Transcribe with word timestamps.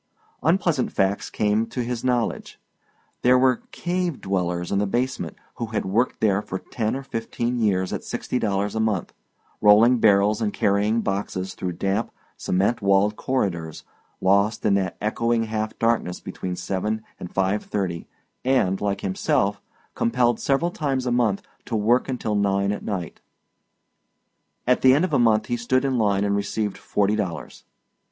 Unpleasant 0.41 0.91
facts 0.91 1.29
came 1.29 1.67
to 1.67 1.83
his 1.83 2.03
knowledge. 2.03 2.59
There 3.21 3.37
were 3.37 3.61
"cave 3.71 4.19
dwellers" 4.19 4.71
in 4.71 4.79
the 4.79 4.87
basement 4.87 5.35
who 5.57 5.67
had 5.67 5.85
worked 5.85 6.21
there 6.21 6.41
for 6.41 6.57
ten 6.57 6.95
or 6.95 7.03
fifteen 7.03 7.59
years 7.59 7.93
at 7.93 8.03
sixty 8.03 8.39
dollars 8.39 8.73
a 8.73 8.79
month, 8.79 9.13
rolling 9.61 9.99
barrels 9.99 10.41
and 10.41 10.51
carrying 10.51 11.01
boxes 11.01 11.53
through 11.53 11.73
damp, 11.73 12.09
cement 12.35 12.81
walled 12.81 13.15
corridors, 13.15 13.83
lost 14.19 14.65
in 14.65 14.73
that 14.73 14.97
echoing 15.01 15.43
half 15.43 15.77
darkness 15.77 16.19
between 16.19 16.55
seven 16.55 17.03
and 17.19 17.31
five 17.31 17.63
thirty 17.63 18.07
and, 18.43 18.81
like 18.81 19.01
himself, 19.01 19.61
compelled 19.93 20.39
several 20.39 20.71
times 20.71 21.05
a 21.05 21.11
month 21.11 21.43
to 21.65 21.75
work 21.75 22.09
until 22.09 22.33
nine 22.33 22.71
at 22.71 22.81
night. 22.83 23.21
At 24.65 24.81
the 24.81 24.95
end 24.95 25.05
of 25.05 25.13
a 25.13 25.19
month 25.19 25.45
he 25.45 25.57
stood 25.57 25.85
in 25.85 25.99
line 25.99 26.23
and 26.23 26.35
received 26.35 26.75
forty 26.79 27.15
dollars. 27.15 27.65